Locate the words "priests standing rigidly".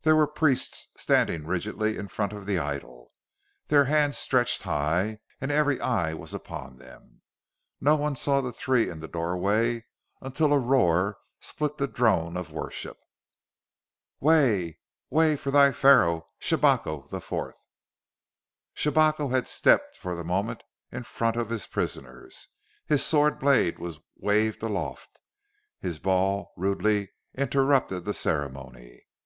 0.26-1.98